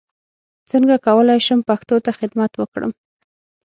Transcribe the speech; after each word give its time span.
څنګه 0.71 0.95
کولای 1.07 1.39
شم 1.45 1.59
پښتو 1.69 1.95
ته 2.05 2.11
خدمت 2.19 2.51
وکړم 2.55 2.91